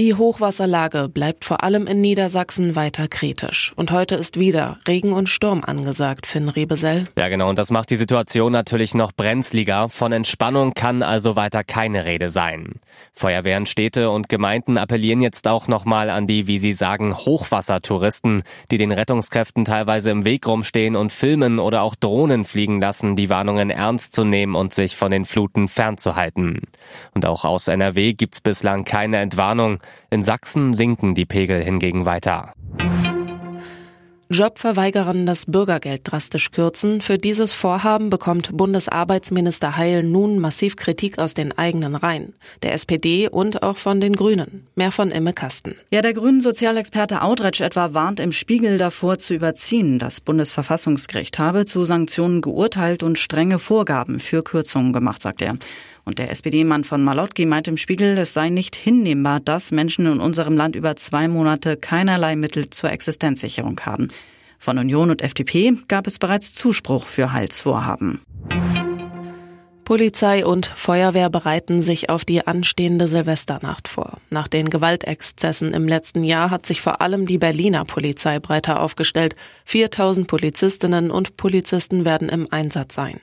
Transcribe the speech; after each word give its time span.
Die 0.00 0.14
Hochwasserlage 0.14 1.10
bleibt 1.10 1.44
vor 1.44 1.62
allem 1.62 1.86
in 1.86 2.00
Niedersachsen 2.00 2.74
weiter 2.74 3.06
kritisch. 3.06 3.74
Und 3.76 3.92
heute 3.92 4.14
ist 4.14 4.40
wieder 4.40 4.78
Regen 4.88 5.12
und 5.12 5.28
Sturm 5.28 5.62
angesagt, 5.62 6.26
Finn 6.26 6.48
Rebesell. 6.48 7.04
Ja, 7.18 7.28
genau. 7.28 7.50
Und 7.50 7.58
das 7.58 7.70
macht 7.70 7.90
die 7.90 7.96
Situation 7.96 8.50
natürlich 8.50 8.94
noch 8.94 9.12
brenzliger. 9.12 9.90
Von 9.90 10.12
Entspannung 10.12 10.72
kann 10.72 11.02
also 11.02 11.36
weiter 11.36 11.64
keine 11.64 12.06
Rede 12.06 12.30
sein. 12.30 12.80
Feuerwehren, 13.12 13.66
Städte 13.66 14.08
und 14.08 14.30
Gemeinden 14.30 14.78
appellieren 14.78 15.20
jetzt 15.20 15.46
auch 15.46 15.68
nochmal 15.68 16.08
an 16.08 16.26
die, 16.26 16.46
wie 16.46 16.58
sie 16.58 16.72
sagen, 16.72 17.14
Hochwassertouristen, 17.14 18.42
die 18.70 18.78
den 18.78 18.92
Rettungskräften 18.92 19.66
teilweise 19.66 20.10
im 20.10 20.24
Weg 20.24 20.46
rumstehen 20.46 20.96
und 20.96 21.12
filmen 21.12 21.58
oder 21.58 21.82
auch 21.82 21.94
Drohnen 21.94 22.46
fliegen 22.46 22.80
lassen, 22.80 23.16
die 23.16 23.28
Warnungen 23.28 23.68
ernst 23.68 24.14
zu 24.14 24.24
nehmen 24.24 24.54
und 24.54 24.72
sich 24.72 24.96
von 24.96 25.10
den 25.10 25.26
Fluten 25.26 25.68
fernzuhalten. 25.68 26.62
Und 27.12 27.26
auch 27.26 27.44
aus 27.44 27.68
NRW 27.68 28.14
gibt's 28.14 28.40
bislang 28.40 28.84
keine 28.84 29.18
Entwarnung. 29.18 29.78
In 30.10 30.22
Sachsen 30.22 30.74
sinken 30.74 31.14
die 31.14 31.26
Pegel 31.26 31.62
hingegen 31.62 32.04
weiter. 32.04 32.54
Jobverweigerern 34.32 35.26
das 35.26 35.46
Bürgergeld 35.46 36.02
drastisch 36.04 36.52
kürzen. 36.52 37.00
Für 37.00 37.18
dieses 37.18 37.52
Vorhaben 37.52 38.10
bekommt 38.10 38.56
Bundesarbeitsminister 38.56 39.76
Heil 39.76 40.04
nun 40.04 40.38
massiv 40.38 40.76
Kritik 40.76 41.18
aus 41.18 41.34
den 41.34 41.58
eigenen 41.58 41.96
Reihen, 41.96 42.34
der 42.62 42.74
SPD 42.74 43.28
und 43.28 43.64
auch 43.64 43.76
von 43.76 44.00
den 44.00 44.14
Grünen. 44.14 44.68
Mehr 44.76 44.92
von 44.92 45.10
Imme 45.10 45.32
Kasten. 45.32 45.74
Ja, 45.90 46.00
der 46.00 46.12
grünen 46.12 46.40
Sozialexperte 46.40 47.22
Audretsch 47.22 47.60
etwa 47.60 47.92
warnt 47.92 48.20
im 48.20 48.30
Spiegel 48.30 48.78
davor 48.78 49.18
zu 49.18 49.34
überziehen. 49.34 49.98
Das 49.98 50.20
Bundesverfassungsgericht 50.20 51.40
habe 51.40 51.64
zu 51.64 51.84
Sanktionen 51.84 52.40
geurteilt 52.40 53.02
und 53.02 53.18
strenge 53.18 53.58
Vorgaben 53.58 54.20
für 54.20 54.44
Kürzungen 54.44 54.92
gemacht, 54.92 55.22
sagt 55.22 55.42
er. 55.42 55.56
Und 56.10 56.18
der 56.18 56.32
SPD-Mann 56.32 56.82
von 56.82 57.04
Malotki 57.04 57.46
meint 57.46 57.68
im 57.68 57.76
Spiegel, 57.76 58.18
es 58.18 58.34
sei 58.34 58.48
nicht 58.48 58.74
hinnehmbar, 58.74 59.38
dass 59.38 59.70
Menschen 59.70 60.06
in 60.06 60.18
unserem 60.18 60.56
Land 60.56 60.74
über 60.74 60.96
zwei 60.96 61.28
Monate 61.28 61.76
keinerlei 61.76 62.34
Mittel 62.34 62.68
zur 62.68 62.90
Existenzsicherung 62.90 63.78
haben. 63.82 64.08
Von 64.58 64.78
Union 64.78 65.12
und 65.12 65.22
FDP 65.22 65.74
gab 65.86 66.08
es 66.08 66.18
bereits 66.18 66.52
Zuspruch 66.52 67.06
für 67.06 67.32
Heilsvorhaben. 67.32 68.22
Polizei 69.84 70.44
und 70.44 70.66
Feuerwehr 70.66 71.30
bereiten 71.30 71.80
sich 71.80 72.10
auf 72.10 72.24
die 72.24 72.44
anstehende 72.44 73.06
Silvesternacht 73.06 73.86
vor. 73.86 74.14
Nach 74.30 74.48
den 74.48 74.68
Gewaltexzessen 74.68 75.72
im 75.72 75.86
letzten 75.86 76.24
Jahr 76.24 76.50
hat 76.50 76.66
sich 76.66 76.80
vor 76.80 77.00
allem 77.00 77.28
die 77.28 77.38
Berliner 77.38 77.84
Polizei 77.84 78.40
breiter 78.40 78.80
aufgestellt. 78.80 79.36
4000 79.64 80.26
Polizistinnen 80.26 81.12
und 81.12 81.36
Polizisten 81.36 82.04
werden 82.04 82.28
im 82.28 82.48
Einsatz 82.50 82.96
sein. 82.96 83.20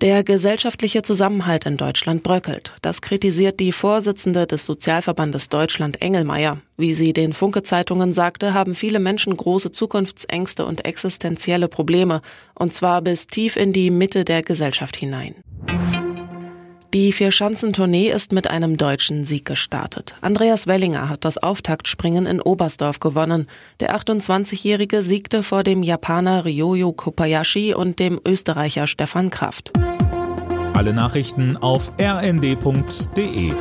Der 0.00 0.22
gesellschaftliche 0.22 1.02
Zusammenhalt 1.02 1.66
in 1.66 1.76
Deutschland 1.76 2.22
bröckelt. 2.22 2.72
Das 2.82 3.02
kritisiert 3.02 3.58
die 3.58 3.72
Vorsitzende 3.72 4.46
des 4.46 4.64
Sozialverbandes 4.64 5.48
Deutschland 5.48 6.00
Engelmeier. 6.00 6.58
Wie 6.76 6.94
sie 6.94 7.12
den 7.12 7.32
Funke 7.32 7.64
Zeitungen 7.64 8.12
sagte, 8.12 8.54
haben 8.54 8.76
viele 8.76 9.00
Menschen 9.00 9.36
große 9.36 9.72
Zukunftsängste 9.72 10.64
und 10.64 10.84
existenzielle 10.84 11.66
Probleme, 11.66 12.22
und 12.54 12.72
zwar 12.72 13.02
bis 13.02 13.26
tief 13.26 13.56
in 13.56 13.72
die 13.72 13.90
Mitte 13.90 14.24
der 14.24 14.44
Gesellschaft 14.44 14.96
hinein. 14.96 15.34
Die 16.94 17.12
Vierschanzentournee 17.12 18.08
ist 18.08 18.32
mit 18.32 18.48
einem 18.48 18.78
deutschen 18.78 19.24
Sieg 19.24 19.44
gestartet. 19.44 20.14
Andreas 20.22 20.66
Wellinger 20.66 21.10
hat 21.10 21.26
das 21.26 21.36
Auftaktspringen 21.36 22.24
in 22.24 22.40
Oberstdorf 22.40 22.98
gewonnen. 22.98 23.46
Der 23.80 23.94
28-Jährige 23.94 25.02
siegte 25.02 25.42
vor 25.42 25.64
dem 25.64 25.82
Japaner 25.82 26.46
Ryoyo 26.46 26.92
Kobayashi 26.92 27.74
und 27.74 27.98
dem 27.98 28.18
Österreicher 28.26 28.86
Stefan 28.86 29.28
Kraft. 29.28 29.70
Alle 30.72 30.94
Nachrichten 30.94 31.58
auf 31.58 31.92
rnd.de 32.00 33.52